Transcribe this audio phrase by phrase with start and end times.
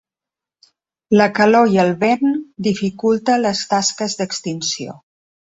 [1.21, 2.33] La calor i el vent
[2.69, 4.99] dificulta les tasques d’extinció.